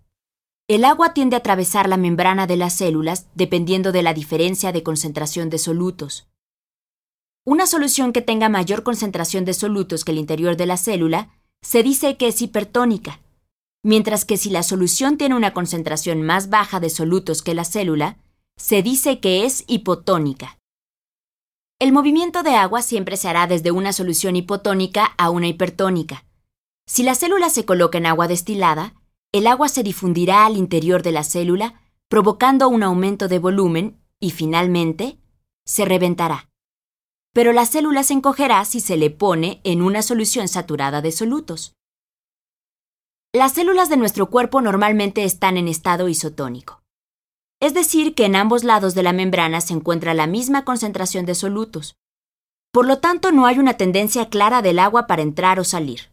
El 0.69 0.85
agua 0.85 1.13
tiende 1.13 1.37
a 1.37 1.41
atravesar 1.41 1.89
la 1.89 1.99
membrana 1.99 2.47
de 2.47 2.57
las 2.57 2.75
células 2.75 3.27
dependiendo 3.35 3.93
de 3.93 4.03
la 4.03 4.15
diferencia 4.15 4.73
de 4.73 4.83
concentración 4.83 5.51
de 5.51 5.59
solutos. 5.59 6.29
Una 7.45 7.67
solución 7.67 8.13
que 8.13 8.23
tenga 8.23 8.49
mayor 8.49 8.83
concentración 8.83 9.45
de 9.45 9.55
solutos 9.55 10.05
que 10.05 10.13
el 10.13 10.19
interior 10.19 10.57
de 10.57 10.67
la 10.67 10.77
célula 10.79 11.31
se 11.63 11.83
dice 11.83 12.17
que 12.17 12.29
es 12.29 12.41
hipertónica, 12.41 13.21
mientras 13.83 14.25
que 14.25 14.37
si 14.37 14.51
la 14.51 14.63
solución 14.63 15.17
tiene 15.17 15.35
una 15.35 15.53
concentración 15.53 16.23
más 16.23 16.51
baja 16.51 16.81
de 16.81 16.91
solutos 16.91 17.43
que 17.43 17.55
la 17.55 17.65
célula, 17.65 18.19
se 18.57 18.83
dice 18.83 19.21
que 19.21 19.45
es 19.45 19.65
hipotónica. 19.67 20.59
El 21.81 21.93
movimiento 21.93 22.43
de 22.43 22.57
agua 22.57 22.83
siempre 22.83 23.17
se 23.17 23.29
hará 23.29 23.47
desde 23.47 23.71
una 23.71 23.93
solución 23.93 24.35
hipotónica 24.35 25.05
a 25.17 25.31
una 25.31 25.47
hipertónica. 25.47 26.25
Si 26.87 27.05
la 27.05 27.15
célula 27.15 27.51
se 27.51 27.65
coloca 27.65 27.99
en 27.99 28.07
agua 28.07 28.27
destilada, 28.27 28.95
el 29.31 29.47
agua 29.47 29.69
se 29.69 29.83
difundirá 29.83 30.47
al 30.47 30.57
interior 30.57 31.03
de 31.03 31.13
la 31.13 31.23
célula, 31.23 31.81
provocando 32.09 32.69
un 32.69 32.83
aumento 32.83 33.29
de 33.29 33.39
volumen 33.39 34.01
y 34.19 34.31
finalmente 34.31 35.19
se 35.65 35.85
reventará. 35.85 36.49
Pero 37.33 37.53
la 37.53 37.67
célula 37.67 38.03
se 38.03 38.15
encogerá 38.15 38.65
si 38.65 38.81
se 38.81 38.97
le 38.97 39.11
pone 39.11 39.61
en 39.63 39.83
una 39.83 40.03
solución 40.03 40.49
saturada 40.49 41.03
de 41.03 41.13
solutos. 41.13 41.75
Las 43.35 43.53
células 43.53 43.91
de 43.91 43.99
nuestro 43.99 44.31
cuerpo 44.31 44.63
normalmente 44.63 45.23
están 45.25 45.59
en 45.59 45.69
estado 45.69 46.09
isotónico. 46.09 46.81
Es 47.61 47.75
decir, 47.75 48.15
que 48.15 48.25
en 48.25 48.35
ambos 48.35 48.65
lados 48.65 48.95
de 48.95 49.03
la 49.03 49.13
membrana 49.13 49.61
se 49.61 49.75
encuentra 49.75 50.15
la 50.15 50.27
misma 50.27 50.65
concentración 50.65 51.27
de 51.27 51.35
solutos. 51.35 51.95
Por 52.73 52.87
lo 52.87 53.01
tanto, 53.01 53.31
no 53.31 53.45
hay 53.45 53.59
una 53.59 53.75
tendencia 53.75 54.31
clara 54.31 54.63
del 54.63 54.79
agua 54.79 55.07
para 55.07 55.21
entrar 55.21 55.61
o 55.61 55.65
salir. 55.65 56.11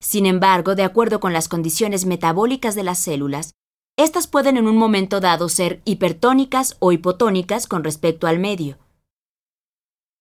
Sin 0.00 0.26
embargo, 0.26 0.74
de 0.74 0.82
acuerdo 0.82 1.20
con 1.20 1.32
las 1.32 1.48
condiciones 1.48 2.06
metabólicas 2.06 2.74
de 2.74 2.82
las 2.82 2.98
células, 2.98 3.54
estas 3.96 4.26
pueden 4.26 4.56
en 4.56 4.66
un 4.66 4.76
momento 4.76 5.20
dado 5.20 5.48
ser 5.48 5.80
hipertónicas 5.84 6.76
o 6.80 6.90
hipotónicas 6.90 7.68
con 7.68 7.84
respecto 7.84 8.26
al 8.26 8.40
medio. 8.40 8.78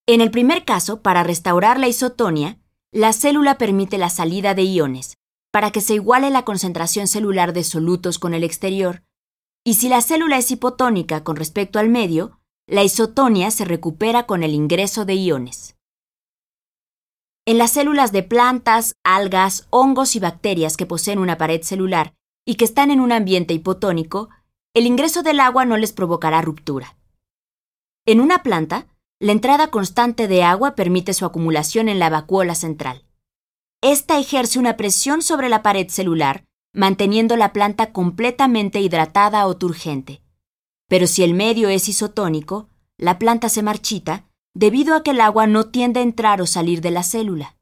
En 0.05 0.21
el 0.21 0.29
primer 0.29 0.65
caso, 0.65 1.01
para 1.01 1.23
restaurar 1.23 1.79
la 1.79 1.87
isotonia, 1.87 2.59
la 2.91 3.11
célula 3.11 3.57
permite 3.57 3.97
la 3.97 4.09
salida 4.09 4.53
de 4.53 4.63
iones, 4.63 5.18
para 5.51 5.71
que 5.71 5.81
se 5.81 5.95
iguale 5.95 6.29
la 6.29 6.45
concentración 6.45 7.07
celular 7.07 7.53
de 7.53 7.63
solutos 7.63 8.19
con 8.19 8.33
el 8.33 8.43
exterior, 8.43 9.03
y 9.63 9.75
si 9.75 9.89
la 9.89 10.01
célula 10.01 10.37
es 10.37 10.51
hipotónica 10.51 11.23
con 11.23 11.35
respecto 11.35 11.79
al 11.79 11.89
medio, 11.89 12.39
la 12.67 12.83
isotonia 12.83 13.51
se 13.51 13.65
recupera 13.65 14.25
con 14.25 14.43
el 14.43 14.53
ingreso 14.53 15.05
de 15.05 15.15
iones. 15.15 15.75
En 17.45 17.57
las 17.57 17.71
células 17.71 18.11
de 18.11 18.21
plantas, 18.21 18.95
algas, 19.03 19.67
hongos 19.71 20.15
y 20.15 20.19
bacterias 20.19 20.77
que 20.77 20.85
poseen 20.85 21.17
una 21.17 21.37
pared 21.37 21.63
celular 21.63 22.13
y 22.45 22.55
que 22.55 22.65
están 22.65 22.91
en 22.91 22.99
un 22.99 23.11
ambiente 23.11 23.55
hipotónico, 23.55 24.29
el 24.75 24.85
ingreso 24.85 25.23
del 25.23 25.39
agua 25.39 25.65
no 25.65 25.75
les 25.77 25.91
provocará 25.91 26.41
ruptura. 26.41 26.95
En 28.05 28.21
una 28.21 28.43
planta, 28.43 28.87
la 29.19 29.31
entrada 29.31 29.71
constante 29.71 30.27
de 30.27 30.43
agua 30.43 30.75
permite 30.75 31.13
su 31.13 31.25
acumulación 31.25 31.89
en 31.89 31.97
la 31.97 32.09
vacuola 32.09 32.53
central. 32.53 33.08
Esta 33.81 34.19
ejerce 34.19 34.59
una 34.59 34.75
presión 34.75 35.21
sobre 35.21 35.47
la 35.47 35.63
pared 35.63 35.87
celular, 35.87 36.43
manteniendo 36.73 37.37
la 37.37 37.53
planta 37.53 37.93
completamente 37.93 38.81
hidratada 38.81 39.47
o 39.47 39.55
turgente. 39.55 40.21
Pero 40.89 41.07
si 41.07 41.23
el 41.23 41.33
medio 41.33 41.69
es 41.69 41.87
isotónico, 41.87 42.67
la 42.97 43.17
planta 43.17 43.47
se 43.47 43.63
marchita 43.63 44.25
debido 44.53 44.95
a 44.95 45.03
que 45.03 45.11
el 45.11 45.21
agua 45.21 45.47
no 45.47 45.69
tiende 45.69 46.01
a 46.01 46.03
entrar 46.03 46.41
o 46.41 46.45
salir 46.45 46.81
de 46.81 46.91
la 46.91 47.03
célula. 47.03 47.55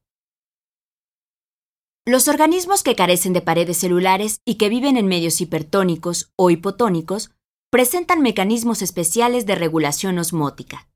Los 2.03 2.27
organismos 2.27 2.81
que 2.81 2.95
carecen 2.95 3.33
de 3.33 3.41
paredes 3.41 3.77
celulares 3.77 4.41
y 4.43 4.55
que 4.55 4.69
viven 4.69 4.97
en 4.97 5.05
medios 5.05 5.39
hipertónicos 5.39 6.31
o 6.35 6.49
hipotónicos 6.49 7.29
presentan 7.69 8.21
mecanismos 8.21 8.81
especiales 8.81 9.45
de 9.45 9.53
regulación 9.53 10.17
osmótica. 10.17 10.89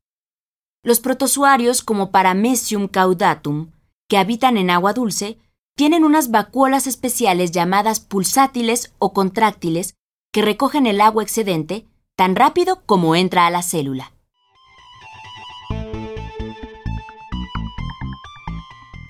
Los 0.84 1.00
protozoarios 1.00 1.84
como 1.84 2.10
Paramecium 2.10 2.88
caudatum, 2.88 3.72
que 4.12 4.18
habitan 4.18 4.58
en 4.58 4.70
agua 4.70 4.92
dulce, 4.92 5.38
tienen 5.78 6.04
unas 6.04 6.32
vacuolas 6.32 6.86
especiales 6.86 7.52
llamadas 7.52 8.02
pulsátiles 8.02 8.94
o 9.00 9.14
contráctiles 9.14 9.96
que 10.34 10.42
recogen 10.42 10.86
el 10.86 11.00
agua 11.00 11.24
excedente 11.24 11.86
tan 12.18 12.36
rápido 12.36 12.82
como 12.86 13.16
entra 13.16 13.48
a 13.48 13.50
la 13.50 13.64
célula. 13.64 14.12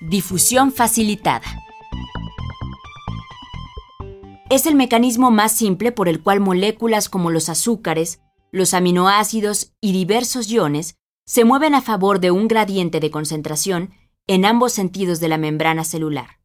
Difusión 0.08 0.70
facilitada. 0.70 1.64
Es 4.50 4.66
el 4.66 4.76
mecanismo 4.76 5.32
más 5.32 5.50
simple 5.50 5.90
por 5.90 6.08
el 6.08 6.22
cual 6.22 6.38
moléculas 6.38 7.08
como 7.08 7.32
los 7.32 7.48
azúcares, 7.48 8.20
los 8.52 8.72
aminoácidos 8.72 9.72
y 9.80 9.90
diversos 9.90 10.48
iones 10.48 10.94
se 11.26 11.44
mueven 11.44 11.74
a 11.74 11.82
favor 11.82 12.20
de 12.20 12.30
un 12.30 12.46
gradiente 12.46 13.00
de 13.00 13.10
concentración 13.10 13.90
en 14.26 14.44
ambos 14.44 14.72
sentidos 14.72 15.20
de 15.20 15.28
la 15.28 15.38
membrana 15.38 15.84
celular. 15.84 16.40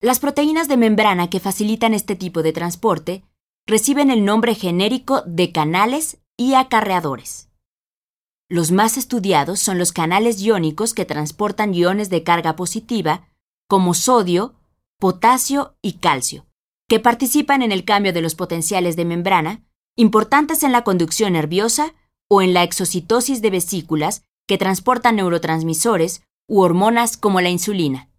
Las 0.00 0.20
proteínas 0.20 0.68
de 0.68 0.76
membrana 0.76 1.28
que 1.28 1.40
facilitan 1.40 1.92
este 1.92 2.14
tipo 2.14 2.42
de 2.42 2.52
transporte 2.52 3.24
reciben 3.66 4.10
el 4.10 4.24
nombre 4.24 4.54
genérico 4.54 5.22
de 5.26 5.52
canales 5.52 6.18
y 6.36 6.54
acarreadores. 6.54 7.48
Los 8.48 8.70
más 8.70 8.96
estudiados 8.96 9.60
son 9.60 9.78
los 9.78 9.92
canales 9.92 10.40
iónicos 10.40 10.94
que 10.94 11.04
transportan 11.04 11.74
iones 11.74 12.08
de 12.08 12.22
carga 12.22 12.56
positiva, 12.56 13.28
como 13.68 13.92
sodio, 13.92 14.54
potasio 14.98 15.76
y 15.82 15.94
calcio, 15.94 16.46
que 16.88 17.00
participan 17.00 17.60
en 17.60 17.72
el 17.72 17.84
cambio 17.84 18.12
de 18.12 18.22
los 18.22 18.34
potenciales 18.34 18.96
de 18.96 19.04
membrana, 19.04 19.66
importantes 19.96 20.62
en 20.62 20.72
la 20.72 20.82
conducción 20.82 21.34
nerviosa 21.34 21.92
o 22.30 22.40
en 22.40 22.54
la 22.54 22.62
exocitosis 22.62 23.42
de 23.42 23.50
vesículas 23.50 24.22
que 24.46 24.56
transportan 24.56 25.16
neurotransmisores 25.16 26.22
u 26.48 26.62
hormonas 26.62 27.16
como 27.16 27.40
la 27.40 27.50
insulina. 27.50 28.10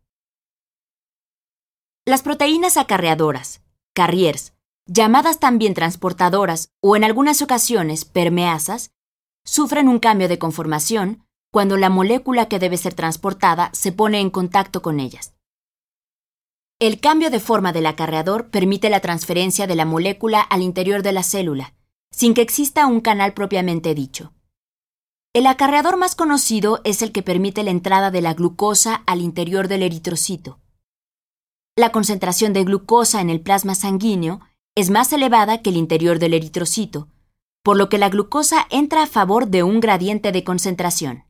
Las 2.06 2.22
proteínas 2.22 2.78
acarreadoras, 2.78 3.62
carriers, 3.94 4.54
llamadas 4.86 5.40
también 5.40 5.74
transportadoras 5.74 6.72
o 6.82 6.96
en 6.96 7.04
algunas 7.04 7.42
ocasiones 7.42 8.06
permeasas, 8.06 8.92
sufren 9.44 9.88
un 9.88 10.00
cambio 10.00 10.28
de 10.28 10.40
conformación 10.40 11.26
cuando 11.52 11.78
la 11.78 11.90
molécula 11.90 12.48
que 12.48 12.60
debe 12.60 12.78
ser 12.78 12.94
transportada 12.94 13.72
se 13.74 13.92
pone 13.92 14.20
en 14.20 14.30
contacto 14.30 14.82
con 14.82 15.00
ellas. 15.00 15.34
El 16.80 17.00
cambio 17.00 17.30
de 17.30 17.40
forma 17.40 17.74
del 17.74 17.88
acarreador 17.88 18.50
permite 18.50 18.90
la 18.90 19.02
transferencia 19.02 19.68
de 19.68 19.76
la 19.76 19.86
molécula 19.86 20.40
al 20.40 20.62
interior 20.62 21.04
de 21.04 21.12
la 21.12 21.24
célula, 21.24 21.74
sin 22.12 22.34
que 22.34 22.42
exista 22.42 22.88
un 22.88 23.02
canal 23.02 23.34
propiamente 23.34 23.94
dicho. 23.94 24.34
El 25.32 25.46
acarreador 25.46 25.98
más 25.98 26.16
conocido 26.16 26.82
es 26.86 27.04
el 27.04 27.12
que 27.12 27.22
permite 27.22 27.62
la 27.62 27.70
entrada 27.70 28.10
de 28.10 28.22
la 28.22 28.34
glucosa 28.34 29.04
al 29.06 29.22
interior 29.22 29.68
del 29.68 29.84
eritrocito. 29.84 30.60
La 31.76 31.92
concentración 31.92 32.52
de 32.52 32.64
glucosa 32.64 33.22
en 33.22 33.30
el 33.30 33.40
plasma 33.40 33.76
sanguíneo 33.76 34.42
es 34.76 34.90
más 34.90 35.14
elevada 35.14 35.62
que 35.62 35.70
el 35.70 35.78
interior 35.78 36.18
del 36.18 36.34
eritrocito, 36.34 37.10
por 37.64 37.78
lo 37.78 37.90
que 37.90 38.00
la 38.00 38.10
glucosa 38.10 38.66
entra 38.72 39.04
a 39.04 39.08
favor 39.08 39.48
de 39.50 39.62
un 39.62 39.80
gradiente 39.80 40.32
de 40.32 40.44
concentración. 40.44 41.26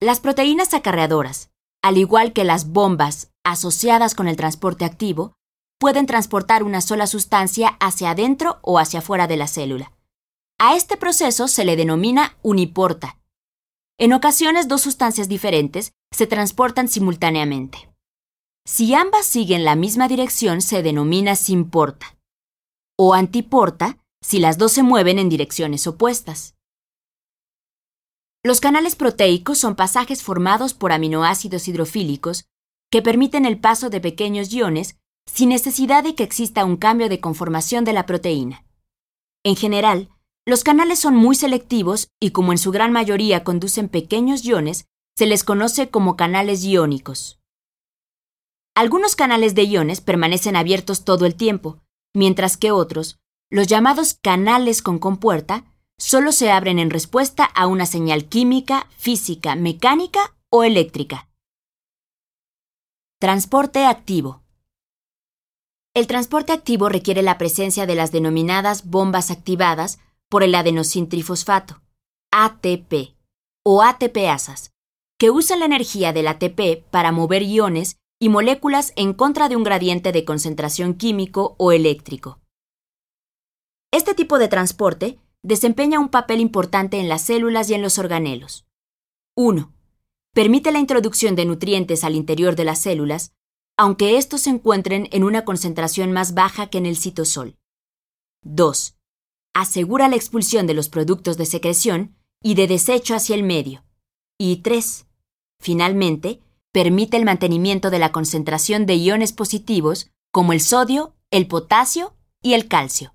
Las 0.00 0.18
proteínas 0.18 0.74
acarreadoras, 0.74 1.50
al 1.80 1.96
igual 1.96 2.32
que 2.32 2.42
las 2.42 2.70
bombas 2.70 3.30
asociadas 3.44 4.16
con 4.16 4.26
el 4.26 4.36
transporte 4.36 4.84
activo, 4.84 5.34
pueden 5.78 6.06
transportar 6.06 6.64
una 6.64 6.80
sola 6.80 7.06
sustancia 7.06 7.76
hacia 7.78 8.10
adentro 8.10 8.58
o 8.62 8.80
hacia 8.80 8.98
afuera 8.98 9.28
de 9.28 9.36
la 9.36 9.46
célula. 9.46 9.92
A 10.62 10.76
este 10.76 10.98
proceso 10.98 11.48
se 11.48 11.64
le 11.64 11.74
denomina 11.74 12.36
uniporta. 12.42 13.18
En 13.98 14.12
ocasiones 14.12 14.68
dos 14.68 14.82
sustancias 14.82 15.26
diferentes 15.26 15.94
se 16.12 16.26
transportan 16.26 16.86
simultáneamente. 16.86 17.90
Si 18.66 18.92
ambas 18.92 19.24
siguen 19.24 19.64
la 19.64 19.74
misma 19.74 20.06
dirección 20.06 20.60
se 20.60 20.82
denomina 20.82 21.34
simporta. 21.34 22.18
O 22.98 23.14
antiporta 23.14 23.96
si 24.20 24.38
las 24.38 24.58
dos 24.58 24.72
se 24.72 24.82
mueven 24.82 25.18
en 25.18 25.30
direcciones 25.30 25.86
opuestas. 25.86 26.56
Los 28.44 28.60
canales 28.60 28.96
proteicos 28.96 29.56
son 29.56 29.76
pasajes 29.76 30.22
formados 30.22 30.74
por 30.74 30.92
aminoácidos 30.92 31.68
hidrofílicos 31.68 32.44
que 32.90 33.00
permiten 33.00 33.46
el 33.46 33.58
paso 33.58 33.88
de 33.88 34.02
pequeños 34.02 34.52
iones 34.52 34.98
sin 35.24 35.48
necesidad 35.48 36.04
de 36.04 36.14
que 36.14 36.22
exista 36.22 36.66
un 36.66 36.76
cambio 36.76 37.08
de 37.08 37.18
conformación 37.18 37.86
de 37.86 37.94
la 37.94 38.04
proteína. 38.04 38.66
En 39.42 39.56
general, 39.56 40.10
los 40.46 40.64
canales 40.64 40.98
son 40.98 41.14
muy 41.16 41.34
selectivos 41.34 42.08
y 42.18 42.30
como 42.30 42.52
en 42.52 42.58
su 42.58 42.70
gran 42.70 42.92
mayoría 42.92 43.44
conducen 43.44 43.88
pequeños 43.88 44.44
iones, 44.44 44.86
se 45.16 45.26
les 45.26 45.44
conoce 45.44 45.90
como 45.90 46.16
canales 46.16 46.64
iónicos. 46.64 47.40
Algunos 48.74 49.16
canales 49.16 49.54
de 49.54 49.64
iones 49.64 50.00
permanecen 50.00 50.56
abiertos 50.56 51.04
todo 51.04 51.26
el 51.26 51.34
tiempo, 51.34 51.80
mientras 52.14 52.56
que 52.56 52.70
otros, 52.70 53.18
los 53.50 53.66
llamados 53.66 54.14
canales 54.14 54.80
con 54.80 54.98
compuerta, 54.98 55.64
solo 55.98 56.32
se 56.32 56.50
abren 56.50 56.78
en 56.78 56.90
respuesta 56.90 57.44
a 57.44 57.66
una 57.66 57.84
señal 57.84 58.24
química, 58.26 58.86
física, 58.96 59.56
mecánica 59.56 60.36
o 60.48 60.64
eléctrica. 60.64 61.28
Transporte 63.18 63.84
activo. 63.84 64.42
El 65.92 66.06
transporte 66.06 66.52
activo 66.52 66.88
requiere 66.88 67.20
la 67.20 67.36
presencia 67.36 67.84
de 67.84 67.96
las 67.96 68.12
denominadas 68.12 68.88
bombas 68.88 69.30
activadas 69.30 69.98
por 70.30 70.42
el 70.42 70.54
adenosintrifosfato, 70.54 71.82
ATP, 72.32 73.16
o 73.64 73.82
ATPasas, 73.82 74.70
que 75.18 75.30
usan 75.30 75.58
la 75.58 75.66
energía 75.66 76.14
del 76.14 76.28
ATP 76.28 76.84
para 76.90 77.12
mover 77.12 77.42
iones 77.42 77.96
y 78.18 78.28
moléculas 78.28 78.92
en 78.96 79.12
contra 79.12 79.48
de 79.48 79.56
un 79.56 79.64
gradiente 79.64 80.12
de 80.12 80.24
concentración 80.24 80.94
químico 80.94 81.56
o 81.58 81.72
eléctrico. 81.72 82.38
Este 83.92 84.14
tipo 84.14 84.38
de 84.38 84.48
transporte 84.48 85.18
desempeña 85.42 85.98
un 85.98 86.10
papel 86.10 86.40
importante 86.40 87.00
en 87.00 87.08
las 87.08 87.22
células 87.22 87.68
y 87.68 87.74
en 87.74 87.82
los 87.82 87.98
organelos. 87.98 88.66
1. 89.36 89.72
Permite 90.32 90.70
la 90.70 90.78
introducción 90.78 91.34
de 91.34 91.44
nutrientes 91.44 92.04
al 92.04 92.14
interior 92.14 92.54
de 92.54 92.64
las 92.64 92.80
células, 92.80 93.32
aunque 93.76 94.16
estos 94.16 94.42
se 94.42 94.50
encuentren 94.50 95.08
en 95.10 95.24
una 95.24 95.44
concentración 95.44 96.12
más 96.12 96.34
baja 96.34 96.68
que 96.68 96.78
en 96.78 96.86
el 96.86 96.96
citosol. 96.96 97.56
2. 98.42 98.99
Asegura 99.54 100.08
la 100.08 100.16
expulsión 100.16 100.66
de 100.66 100.74
los 100.74 100.88
productos 100.88 101.36
de 101.36 101.46
secreción 101.46 102.16
y 102.42 102.54
de 102.54 102.66
desecho 102.66 103.14
hacia 103.14 103.34
el 103.34 103.42
medio. 103.42 103.84
Y 104.38 104.58
3. 104.58 105.06
Finalmente, 105.60 106.40
permite 106.72 107.16
el 107.16 107.24
mantenimiento 107.24 107.90
de 107.90 107.98
la 107.98 108.12
concentración 108.12 108.86
de 108.86 108.94
iones 108.94 109.32
positivos 109.32 110.10
como 110.32 110.52
el 110.52 110.60
sodio, 110.60 111.14
el 111.30 111.46
potasio 111.48 112.14
y 112.42 112.54
el 112.54 112.68
calcio. 112.68 113.12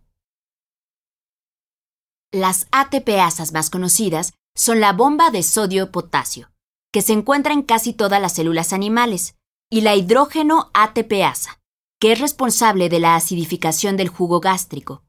Las 2.31 2.67
ATPasas 2.71 3.53
más 3.53 3.69
conocidas 3.69 4.33
son 4.55 4.81
la 4.81 4.91
bomba 4.91 5.31
de 5.31 5.41
sodio-potasio, 5.41 6.51
que 6.91 7.01
se 7.01 7.13
encuentra 7.13 7.53
en 7.53 7.61
casi 7.61 7.93
todas 7.93 8.21
las 8.21 8.33
células 8.33 8.73
animales, 8.73 9.35
y 9.69 9.81
la 9.81 9.95
hidrógeno 9.95 10.69
ATPasa, 10.73 11.61
que 11.99 12.11
es 12.11 12.19
responsable 12.19 12.89
de 12.89 12.99
la 12.99 13.15
acidificación 13.15 13.95
del 13.95 14.09
jugo 14.09 14.41
gástrico. 14.41 15.04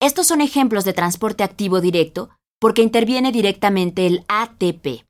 Estos 0.00 0.26
son 0.26 0.40
ejemplos 0.40 0.84
de 0.84 0.94
transporte 0.94 1.44
activo 1.44 1.82
directo 1.82 2.30
porque 2.58 2.82
interviene 2.82 3.32
directamente 3.32 4.06
el 4.06 4.24
ATP. 4.28 5.04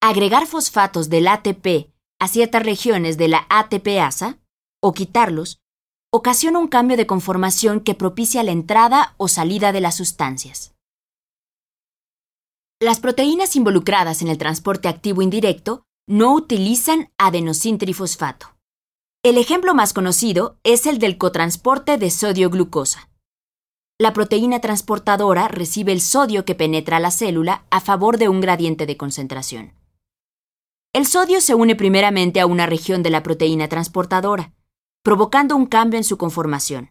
Agregar 0.00 0.46
fosfatos 0.46 1.08
del 1.08 1.26
ATP 1.26 1.90
a 2.20 2.28
ciertas 2.28 2.62
regiones 2.62 3.18
de 3.18 3.28
la 3.28 3.46
ATPasa, 3.48 4.38
o 4.80 4.92
quitarlos, 4.92 5.58
ocasiona 6.12 6.60
un 6.60 6.68
cambio 6.68 6.96
de 6.96 7.06
conformación 7.06 7.80
que 7.80 7.94
propicia 7.94 8.44
la 8.44 8.52
entrada 8.52 9.14
o 9.16 9.26
salida 9.26 9.72
de 9.72 9.80
las 9.80 9.96
sustancias. 9.96 10.74
Las 12.80 13.00
proteínas 13.00 13.56
involucradas 13.56 14.22
en 14.22 14.28
el 14.28 14.38
transporte 14.38 14.88
activo 14.88 15.22
indirecto 15.22 15.82
no 16.06 16.34
utilizan 16.34 17.10
adenosintrifosfato. 17.18 18.54
El 19.24 19.38
ejemplo 19.38 19.74
más 19.74 19.92
conocido 19.92 20.58
es 20.62 20.86
el 20.86 20.98
del 20.98 21.18
cotransporte 21.18 21.98
de 21.98 22.10
sodio-glucosa. 22.10 23.08
La 23.96 24.12
proteína 24.12 24.58
transportadora 24.58 25.46
recibe 25.46 25.92
el 25.92 26.00
sodio 26.00 26.44
que 26.44 26.56
penetra 26.56 26.98
la 26.98 27.12
célula 27.12 27.64
a 27.70 27.80
favor 27.80 28.18
de 28.18 28.28
un 28.28 28.40
gradiente 28.40 28.86
de 28.86 28.96
concentración. 28.96 29.72
El 30.92 31.06
sodio 31.06 31.40
se 31.40 31.54
une 31.54 31.76
primeramente 31.76 32.40
a 32.40 32.46
una 32.46 32.66
región 32.66 33.04
de 33.04 33.10
la 33.10 33.22
proteína 33.22 33.68
transportadora, 33.68 34.52
provocando 35.04 35.54
un 35.54 35.66
cambio 35.66 35.98
en 35.98 36.02
su 36.02 36.18
conformación, 36.18 36.90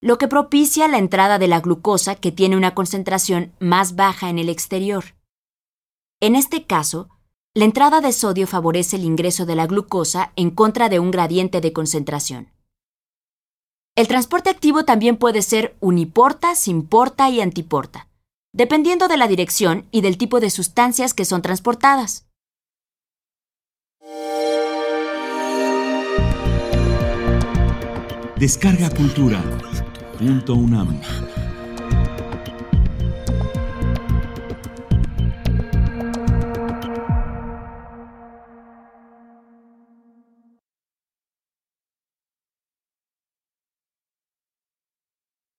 lo 0.00 0.16
que 0.16 0.28
propicia 0.28 0.88
la 0.88 0.96
entrada 0.96 1.38
de 1.38 1.46
la 1.46 1.60
glucosa 1.60 2.14
que 2.14 2.32
tiene 2.32 2.56
una 2.56 2.74
concentración 2.74 3.52
más 3.60 3.94
baja 3.94 4.30
en 4.30 4.38
el 4.38 4.48
exterior. 4.48 5.04
En 6.20 6.36
este 6.36 6.64
caso, 6.64 7.10
la 7.52 7.66
entrada 7.66 8.00
de 8.00 8.14
sodio 8.14 8.46
favorece 8.46 8.96
el 8.96 9.04
ingreso 9.04 9.44
de 9.44 9.56
la 9.56 9.66
glucosa 9.66 10.32
en 10.36 10.50
contra 10.50 10.88
de 10.88 11.00
un 11.00 11.10
gradiente 11.10 11.60
de 11.60 11.74
concentración. 11.74 12.50
El 14.00 14.08
transporte 14.08 14.48
activo 14.48 14.86
también 14.86 15.18
puede 15.18 15.42
ser 15.42 15.76
uniporta, 15.80 16.54
simporta 16.54 17.28
y 17.28 17.42
antiporta, 17.42 18.08
dependiendo 18.50 19.08
de 19.08 19.18
la 19.18 19.28
dirección 19.28 19.84
y 19.90 20.00
del 20.00 20.16
tipo 20.16 20.40
de 20.40 20.48
sustancias 20.48 21.12
que 21.12 21.26
son 21.26 21.42
transportadas. 21.42 22.24
Descarga 28.38 28.88
Cultura. 28.88 29.42
Punto 30.18 30.54
UNAM. 30.54 30.98